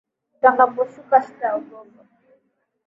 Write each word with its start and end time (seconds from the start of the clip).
Utakaposhuka 0.35 1.15
sitaogopa 1.25 2.01